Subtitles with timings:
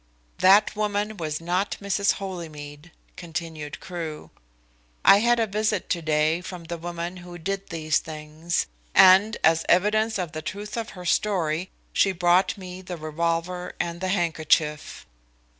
[0.39, 2.13] "That woman was not Mrs.
[2.13, 4.31] Holymead," continued Crewe.
[5.05, 9.63] "I had a visit to day from the woman who did these things, and as
[9.69, 15.05] evidence of the truth of her story she brought me the revolver and the handkerchief."